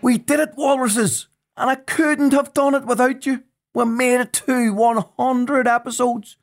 [0.00, 3.42] We did it, walruses, and I couldn't have done it without you.
[3.74, 6.36] We made it to 100 episodes.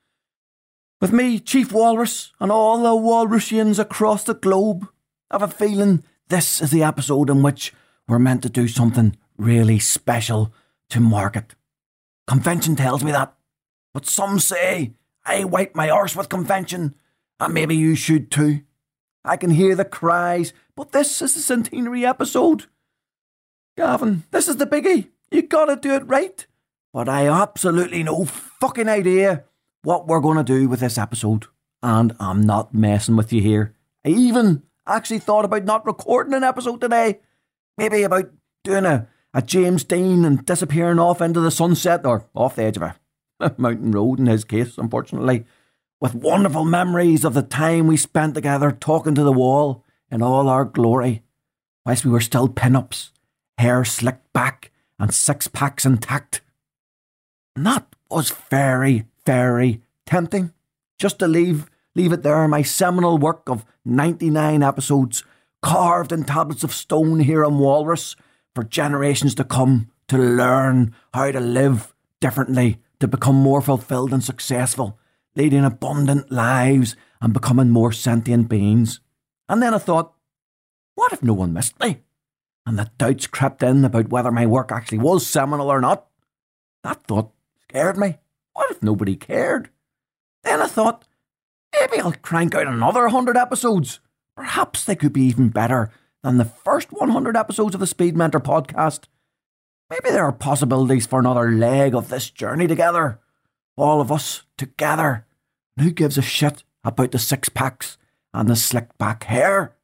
[0.99, 4.89] With me, Chief Walrus, and all the Walrusians across the globe,
[5.31, 7.73] I have a feeling this is the episode in which
[8.09, 10.51] we're meant to do something really special
[10.89, 11.53] to market.
[12.27, 13.35] Convention tells me that.
[13.93, 14.93] But some say
[15.25, 16.95] I wipe my arse with convention,
[17.39, 18.61] and maybe you should too.
[19.23, 22.65] I can hear the cries, but this is the centenary episode.
[23.77, 25.09] Gavan, this is the biggie.
[25.31, 26.45] You gotta do it right.
[26.91, 29.43] But I absolutely no fucking idea
[29.83, 31.45] what we're gonna do with this episode.
[31.83, 33.75] And I'm not messing with you here.
[34.03, 37.19] I even actually thought about not recording an episode today.
[37.79, 38.29] Maybe about
[38.65, 42.75] doing a, a James Dean and disappearing off into the sunset or off the edge
[42.75, 42.95] of a
[43.57, 45.45] mountain road in his case, unfortunately,
[46.01, 50.49] with wonderful memories of the time we spent together talking to the wall in all
[50.49, 51.23] our glory,
[51.85, 53.13] whilst we were still pin-ups,
[53.57, 56.41] hair slicked back and six packs intact.
[57.55, 60.51] And that was very, very tempting.
[60.97, 65.23] Just to leave leave it there, my seminal work of 99 episodes,
[65.61, 68.15] carved in tablets of stone here on Walrus,
[68.55, 74.23] for generations to come to learn how to live differently, to become more fulfilled and
[74.23, 74.97] successful,
[75.35, 78.99] leading abundant lives and becoming more sentient beings.
[79.47, 80.13] And then I thought,
[80.95, 82.01] what if no one missed me?
[82.65, 86.07] And the doubts crept in about whether my work actually was seminal or not.
[86.83, 88.17] That thought scared me.
[88.53, 89.69] What if nobody cared?
[90.43, 91.05] Then I thought,
[91.79, 93.99] maybe I'll crank out another 100 episodes.
[94.39, 95.91] Perhaps they could be even better
[96.23, 99.01] than the first 100 episodes of the Speed Mentor podcast.
[99.89, 103.19] Maybe there are possibilities for another leg of this journey together.
[103.75, 105.25] All of us together.
[105.75, 107.97] And who gives a shit about the six packs
[108.33, 109.75] and the slick back hair?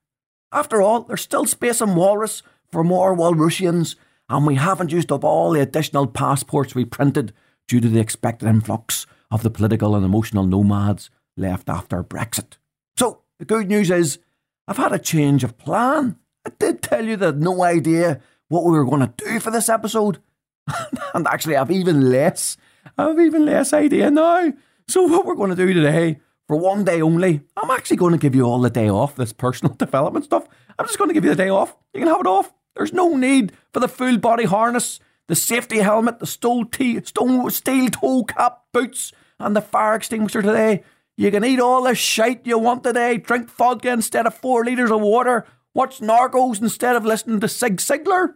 [0.54, 3.98] After all, there's still space in Walrus for more Walrusians,
[4.30, 7.34] and we haven't used up all the additional passports we printed
[7.68, 12.54] due to the expected influx of the political and emotional nomads left after Brexit.
[12.98, 14.20] So, the good news is,
[14.68, 16.18] I've had a change of plan.
[16.46, 19.70] I did tell you that no idea what we were going to do for this
[19.70, 20.20] episode.
[21.14, 22.58] and actually, I've even less,
[22.98, 24.54] I've even less idea now.
[24.88, 28.20] So, what we're going to do today, for one day only, I'm actually going to
[28.20, 30.48] give you all the day off, this personal development stuff.
[30.78, 31.76] I'm just going to give you the day off.
[31.94, 32.52] You can have it off.
[32.76, 37.90] There's no need for the full body harness, the safety helmet, the steel, t- steel
[37.90, 40.84] toe cap boots, and the fire extinguisher today.
[41.18, 44.92] You can eat all the shite you want today, drink vodka instead of four litres
[44.92, 48.36] of water, watch Narcos instead of listening to Zig Ziglar.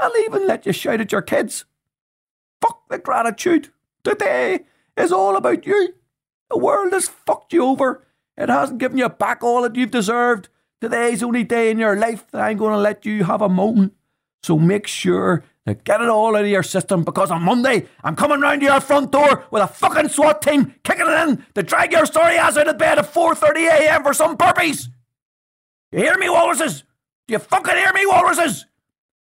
[0.00, 1.64] I'll even let you shout at your kids.
[2.60, 3.68] Fuck the gratitude.
[4.02, 4.60] Today
[4.96, 5.94] is all about you.
[6.50, 8.04] The world has fucked you over.
[8.36, 10.48] It hasn't given you back all that you've deserved.
[10.80, 13.48] Today's the only day in your life that I'm going to let you have a
[13.48, 13.92] moan.
[14.42, 18.16] So make sure to get it all out of your system because on Monday I'm
[18.16, 21.62] coming round to your front door with a fucking SWAT team kicking it in to
[21.62, 24.88] drag your sorry ass out of bed at 4.30am for some burpees.
[25.92, 26.84] You hear me, walruses?
[27.26, 28.66] Do you fucking hear me, walruses?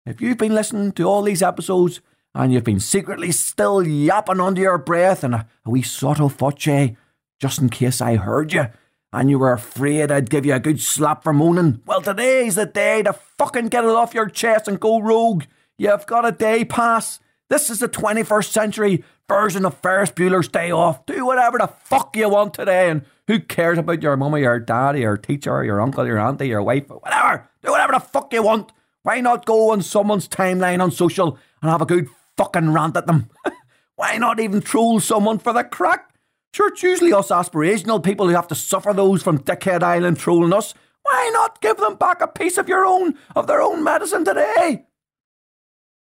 [0.05, 2.01] If you've been listening to all these episodes
[2.35, 6.95] and you've been secretly still yapping under your breath and a, a wee sotto voce
[7.39, 8.67] just in case I heard you
[9.11, 12.65] and you were afraid I'd give you a good slap for moaning, well, today's the
[12.65, 15.43] day to fucking get it off your chest and go rogue.
[15.79, 17.21] You've got a day pass.
[17.47, 21.05] This is the 21st century version of Ferris Bueller's Day Off.
[21.05, 24.99] Do whatever the fuck you want today, and who cares about your mummy, your daddy,
[24.99, 27.47] your teacher, your uncle, your auntie, your wife, whatever.
[27.63, 28.73] Do whatever the fuck you want.
[29.03, 33.07] Why not go on someone's timeline on social and have a good fucking rant at
[33.07, 33.29] them?
[33.95, 36.13] Why not even troll someone for the crack?
[36.53, 40.51] Sure, it's usually us aspirational people who have to suffer those from Dickhead Island trolling
[40.51, 40.73] us.
[41.03, 44.83] Why not give them back a piece of your own, of their own medicine today?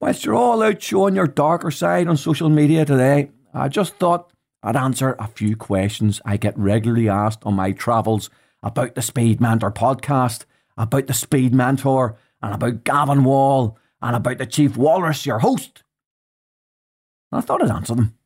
[0.03, 4.33] Whilst you're all out showing your darker side on social media today, I just thought
[4.61, 8.29] I'd answer a few questions I get regularly asked on my travels
[8.61, 10.44] about the Speed Mentor podcast,
[10.75, 15.83] about the Speed Mentor, and about Gavan Wall, and about the Chief Walrus, your host.
[17.31, 18.17] I thought I'd answer them.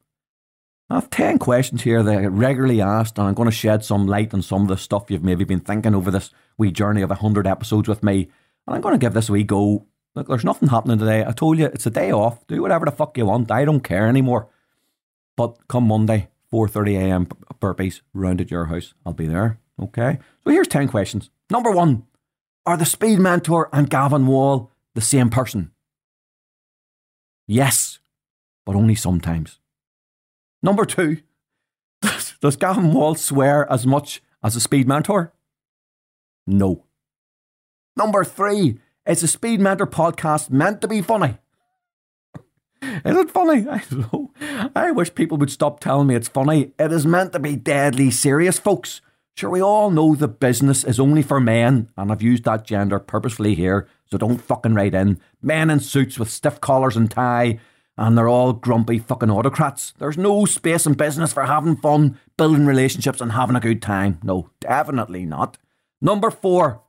[0.89, 3.85] I have 10 questions here that I get regularly asked, and I'm going to shed
[3.85, 7.03] some light on some of the stuff you've maybe been thinking over this wee journey
[7.03, 8.31] of 100 episodes with me.
[8.65, 9.85] And I'm going to give this a wee go.
[10.18, 11.24] Look, there's nothing happening today.
[11.24, 12.48] I told you it's a day off.
[12.48, 13.52] Do whatever the fuck you want.
[13.52, 14.50] I don't care anymore.
[15.36, 17.25] But come Monday, 4:30 a.m.
[17.62, 18.96] burpees round at your house.
[19.06, 19.60] I'll be there.
[19.80, 20.18] Okay.
[20.44, 21.30] So here's 10 questions.
[21.52, 22.04] Number 1,
[22.66, 25.69] are the speed mentor and Gavan Wall the same person?
[27.46, 28.00] Yes,
[28.66, 29.60] but only sometimes.
[30.64, 31.18] Number 2,
[32.02, 35.31] does, does Gavan Wall swear as much as a speed mentor?
[36.48, 36.86] No.
[37.96, 41.38] Number 3, it's a Speed Mentor podcast meant to be funny.
[42.81, 43.65] Is it funny?
[43.71, 44.31] I don't know.
[44.75, 46.74] I wish people would stop telling me it's funny.
[46.77, 49.00] It is meant to be deadly serious, folks.
[49.33, 53.00] Sure, we all know the business is only for men, and I've used that gender
[53.00, 55.21] purposefully here, so don't fucking write in.
[55.42, 57.62] Men in suits with stiff collars and tie,
[57.95, 59.94] and they're all grumpy fucking autocrats.
[60.00, 64.19] There's no space in business for having fun, building relationships, and having a good time.
[64.21, 65.57] No, definitely not.
[66.01, 66.83] Number four.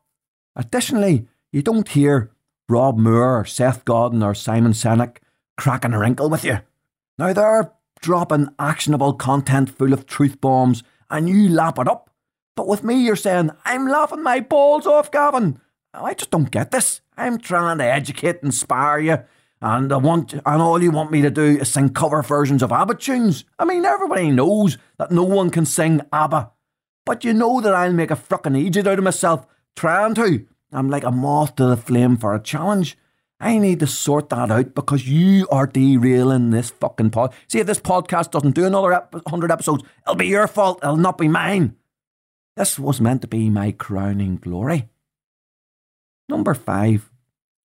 [0.56, 2.30] Additionally, you don't hear
[2.68, 5.16] Rob Moore or Seth Godin or Simon Sinek
[5.56, 6.60] cracking a wrinkle with you.
[7.18, 12.10] Now they're dropping actionable content full of truth bombs and you lap it up.
[12.54, 15.60] But with me, you're saying, I'm laughing my balls off, Gavan.
[15.92, 17.00] I just don't get this.
[17.16, 19.18] I'm trying to educate, and inspire you,
[19.60, 22.70] and I want, and all you want me to do is sing cover versions of
[22.70, 23.44] ABBA tunes.
[23.58, 26.52] I mean, everybody knows that no one can sing ABBA,
[27.04, 29.44] but you know that I'll make a frickin' idiot out of myself
[29.74, 30.46] trying to.
[30.72, 32.96] I'm like a moth to the flame for a challenge.
[33.40, 37.32] I need to sort that out because you are derailing this fucking pod.
[37.46, 40.80] See, if this podcast doesn't do another ep- 100 episodes, it'll be your fault.
[40.82, 41.76] It'll not be mine.
[42.56, 44.88] This was meant to be my crowning glory.
[46.28, 47.10] Number five,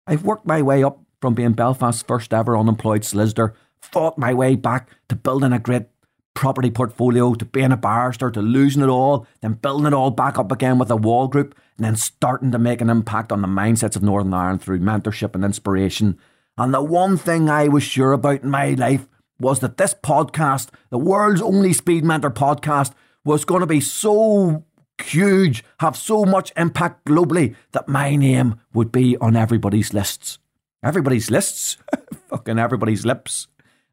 [0.06, 4.56] I've worked my way up from being Belfast's first ever unemployed solicitor, fought my way
[4.56, 5.88] back to building a great
[6.36, 10.38] property portfolio, to being a barrister, to losing it all, then building it all back
[10.38, 13.48] up again with a wall group, and then starting to make an impact on the
[13.48, 16.18] mindsets of Northern Ireland through mentorship and inspiration.
[16.58, 19.08] And the one thing I was sure about in my life
[19.40, 22.94] was that this podcast, the world's only Speed Mentor podcast,
[23.26, 24.64] was going to be so
[25.02, 30.40] huge, have so much impact globally that my name would be on everybody's lists.
[30.84, 31.78] Everybody's lists?
[32.30, 33.48] Fucking everybody's lips.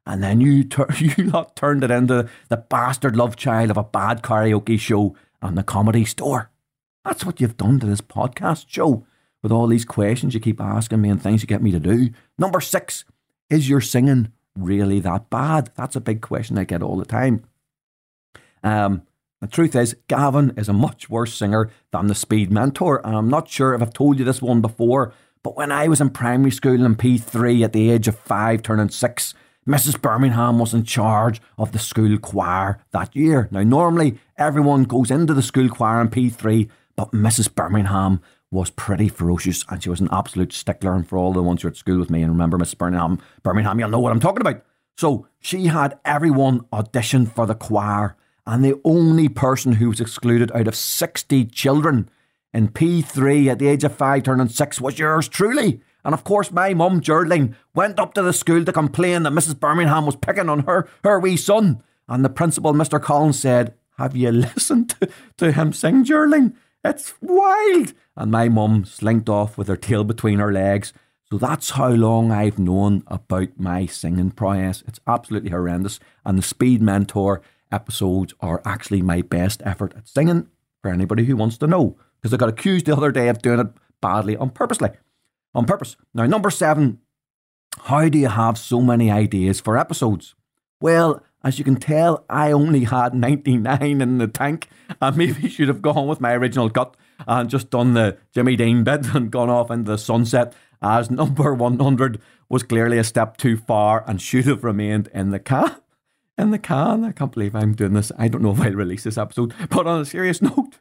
[0.07, 3.85] And then you, tur- you lot turned it into the bastard love child of a
[3.85, 6.50] bad karaoke show on the comedy store.
[7.05, 9.07] That's what you've done to this podcast show
[9.43, 12.11] with all these questions you keep asking me and things you get me to do.
[12.39, 13.05] Number six,
[13.49, 15.71] is your singing really that bad?
[15.77, 17.45] That's a big question I get all the time.
[18.63, 19.03] Um,
[19.41, 23.05] the truth is, Gavan is a much worse singer than the Speed Mentor.
[23.07, 26.01] And I'm not sure if I've told you this one before, but when I was
[26.01, 29.33] in primary school in P3 at the age of five, turning six,
[29.67, 30.01] Mrs.
[30.01, 33.49] Birmingham was in charge of the school choir that year.
[33.51, 36.69] Now, normally everyone goes into the school choir in P3,
[37.01, 37.55] but Mrs.
[37.55, 38.21] Birmingham
[38.51, 40.95] was pretty ferocious and she was an absolute stickler.
[40.95, 42.77] And for all the ones who are at school with me and remember Mrs.
[42.77, 44.63] Birmingham, Birmingham, you'll know what I'm talking about.
[44.99, 48.17] So she had everyone audition for the choir,
[48.47, 52.11] and the only person who was excluded out of 60 children
[52.53, 55.81] in P3 at the age of five, turning six, was yours truly.
[56.05, 59.59] And of course, my mum, Geraldine, went up to the school to complain that Mrs.
[59.59, 61.83] Birmingham was picking on her, her wee son.
[62.09, 63.01] And the principal, Mr.
[63.01, 65.09] Collins, said, Have you listened to,
[65.39, 66.55] to him sing, Geraldine?
[66.85, 67.93] It's wild.
[68.17, 70.93] And my mum slinked off with her tail between her legs.
[71.31, 74.83] So that's how long I've known about my singing prowess.
[74.87, 76.01] It's absolutely horrendous.
[76.25, 80.49] And the Speed Mentor episodes are actually my best effort at singing
[80.83, 81.97] for anybody who wants to know.
[82.21, 83.69] Because I got accused the other day of doing it
[84.01, 84.91] badly on purposely.
[85.55, 85.97] On purpose.
[86.15, 86.99] Now, number seven,
[87.83, 90.35] how do you have so many ideas for episodes?
[90.81, 94.69] Well, as you can tell, I only had 99 in the tank.
[95.03, 98.85] I maybe should have gone with my original gut and just done the Jimmy Dean
[98.85, 103.57] bit and gone off into the sunset, as number 100 was clearly a step too
[103.57, 105.81] far and should have remained in the car.
[106.37, 107.05] In the can.
[107.05, 108.11] I can't believe I'm doing this.
[108.17, 109.55] I don't know if I'll release this episode.
[109.69, 110.79] But on a serious note,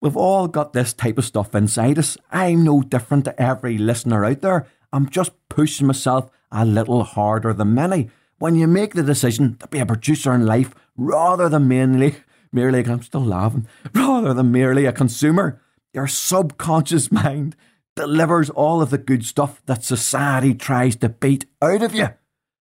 [0.00, 2.16] we've all got this type of stuff inside us.
[2.30, 4.66] I'm no different to every listener out there.
[4.92, 9.66] I'm just pushing myself a little harder than many when you make the decision to
[9.68, 12.16] be a producer in life rather than mainly,
[12.54, 15.60] merely, I'm still laughing, rather than merely a consumer,
[15.92, 17.56] your subconscious mind
[17.96, 22.08] delivers all of the good stuff that society tries to beat out of you.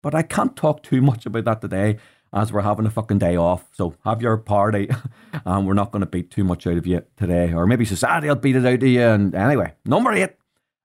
[0.01, 1.97] But I can't talk too much about that today
[2.33, 3.67] as we're having a fucking day off.
[3.73, 4.89] So have your party
[5.45, 7.53] and we're not going to beat too much out of you today.
[7.53, 9.01] Or maybe society will beat it out of you.
[9.01, 10.31] And anyway, number eight.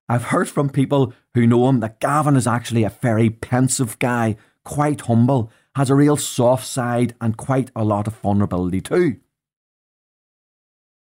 [0.08, 4.36] I've heard from people who know him that Gavan is actually a very pensive guy
[4.64, 9.16] quite humble, has a real soft side, and quite a lot of vulnerability too.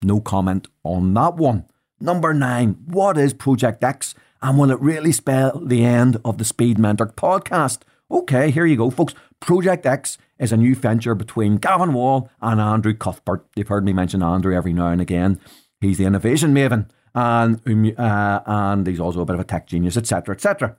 [0.02, 1.66] No comment on that one.
[2.00, 4.14] Number nine, what is Project X?
[4.40, 7.80] And will it really spell the end of the Speed Mentor podcast?
[8.10, 9.14] Okay, here you go, folks.
[9.40, 13.46] Project X is a new venture between Gavan Wall and Andrew Cuthbert.
[13.56, 15.38] You've heard me mention Andrew every now and again.
[15.82, 17.60] He's the innovation maven, and
[17.98, 20.78] uh, and he's also a bit of a tech genius, etc., etc.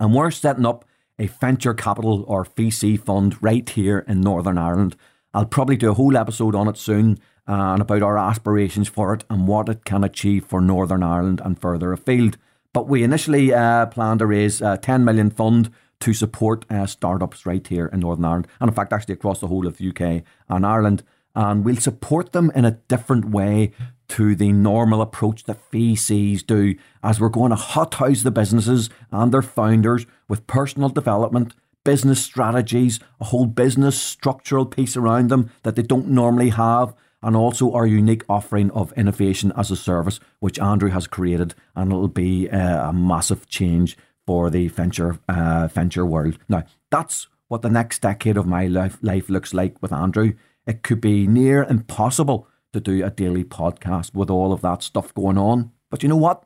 [0.00, 0.84] And we're setting up
[1.18, 4.96] a venture capital or VC fund right here in Northern Ireland.
[5.34, 9.14] I'll probably do a whole episode on it soon uh, and about our aspirations for
[9.14, 12.36] it and what it can achieve for Northern Ireland and further afield.
[12.72, 15.70] But we initially uh, planned to raise a 10 million fund
[16.00, 19.48] to support uh, startups right here in Northern Ireland, and in fact, actually across the
[19.48, 21.02] whole of the UK and Ireland.
[21.34, 23.72] And we'll support them in a different way
[24.08, 29.32] to the normal approach that VCs do, as we're going to hothouse the businesses and
[29.32, 35.76] their founders with personal development, business strategies, a whole business structural piece around them that
[35.76, 40.58] they don't normally have, and also our unique offering of innovation as a service, which
[40.58, 43.96] Andrew has created, and it'll be uh, a massive change
[44.26, 46.38] for the venture uh, venture world.
[46.48, 50.34] Now, that's what the next decade of my life, life looks like with Andrew.
[50.66, 55.14] It could be near impossible to do a daily podcast with all of that stuff
[55.14, 55.72] going on.
[55.90, 56.44] But you know what?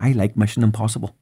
[0.00, 1.14] I like Mission Impossible.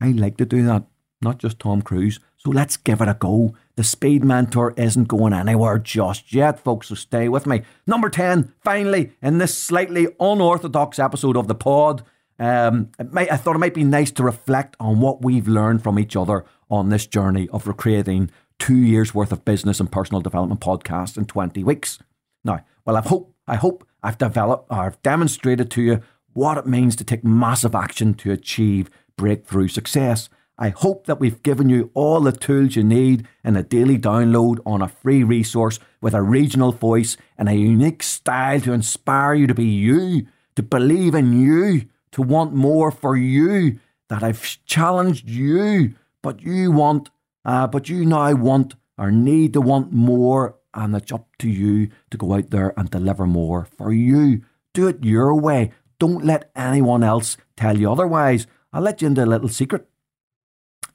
[0.00, 0.84] I like to do that,
[1.20, 2.20] not just Tom Cruise.
[2.36, 3.54] So let's give it a go.
[3.76, 7.62] The Speed Mentor isn't going anywhere just yet, folks, so stay with me.
[7.86, 12.02] Number 10, finally, in this slightly unorthodox episode of the pod,
[12.38, 15.98] um, might, I thought it might be nice to reflect on what we've learned from
[15.98, 20.60] each other on this journey of recreating two years worth of business and personal development
[20.60, 21.98] podcasts in 20 weeks.
[22.44, 26.00] Now, well, I hope I hope I've developed or I've demonstrated to you
[26.32, 30.28] what it means to take massive action to achieve breakthrough success.
[30.56, 34.58] I hope that we've given you all the tools you need in a daily download
[34.66, 39.46] on a free resource with a regional voice and a unique style to inspire you
[39.46, 43.78] to be you, to believe in you, to want more for you.
[44.10, 47.10] That I've challenged you, but you want,
[47.44, 51.88] uh, but you now want or need to want more and it's up to you
[52.10, 54.42] to go out there and deliver more for you.
[54.72, 55.72] Do it your way.
[55.98, 58.46] Don't let anyone else tell you otherwise.
[58.72, 59.86] I'll let you into a little secret.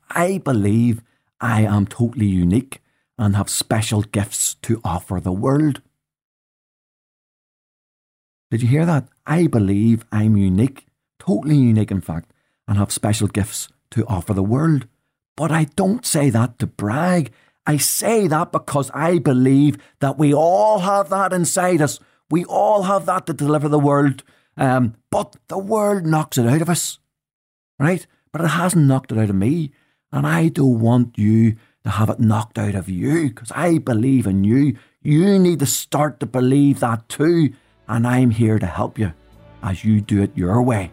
[0.09, 1.01] I believe
[1.41, 2.81] I am totally unique
[3.17, 5.81] and have special gifts to offer the world.
[8.51, 9.07] Did you hear that?
[9.25, 10.85] I believe I'm unique,
[11.19, 12.31] totally unique, in fact,
[12.67, 14.87] and have special gifts to offer the world.
[15.35, 17.31] But I don't say that to brag.
[17.67, 21.99] I say that because I believe that we all have that inside us.
[22.29, 24.23] We all have that to deliver the world.
[24.57, 26.99] Um, but the world knocks it out of us,
[27.79, 28.05] right?
[28.31, 29.71] But it hasn't knocked it out of me.
[30.11, 34.27] And I don't want you to have it knocked out of you because I believe
[34.27, 34.77] in you.
[35.01, 37.53] You need to start to believe that too.
[37.87, 39.13] And I'm here to help you
[39.61, 40.91] as you do it your way.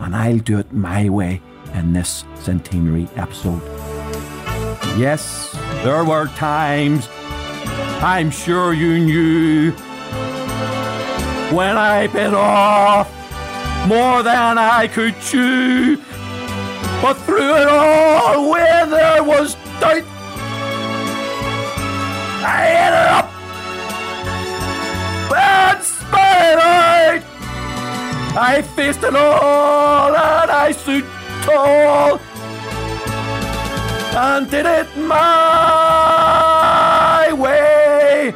[0.00, 1.40] And I'll do it my way
[1.74, 3.62] in this centenary episode.
[4.98, 5.49] Yes,
[5.84, 7.08] there were times
[8.02, 9.72] I'm sure you knew
[11.54, 13.10] when I bit off
[13.86, 15.96] more than I could chew.
[17.02, 20.04] But through it all, where there was doubt,
[22.42, 23.30] I ended up
[25.32, 27.22] and spat it out.
[28.38, 31.04] I faced it all and I stood
[31.42, 32.20] tall
[34.50, 35.32] did it my
[37.32, 38.34] way.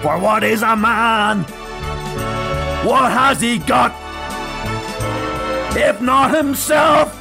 [0.00, 1.44] For what is a man?
[2.84, 3.92] What has he got?
[5.76, 7.12] If not himself,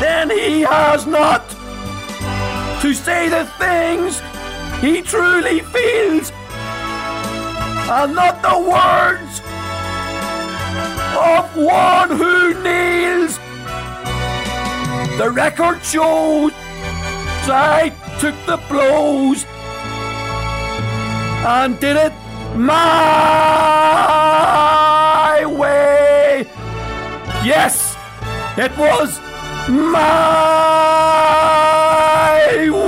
[0.00, 1.48] then he has not
[2.82, 4.20] to say the things
[4.80, 6.32] he truly feels,
[7.88, 9.40] and not the words
[11.16, 13.38] of one who kneels.
[15.18, 16.52] The record shows
[17.44, 19.44] I took the blows
[21.44, 22.12] and did it
[22.56, 22.72] my
[25.46, 26.46] way.
[27.44, 27.96] Yes,
[28.56, 29.20] it was
[29.68, 30.00] my
[32.70, 32.81] way.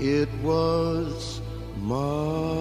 [0.00, 1.42] It was
[1.76, 2.59] my